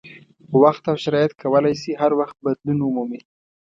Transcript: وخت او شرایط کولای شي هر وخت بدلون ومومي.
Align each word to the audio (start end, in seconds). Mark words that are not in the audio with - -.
وخت 0.61 0.83
او 0.91 0.95
شرایط 1.03 1.31
کولای 1.41 1.75
شي 1.81 1.91
هر 2.01 2.11
وخت 2.19 2.37
بدلون 2.45 2.79
ومومي. 2.83 3.19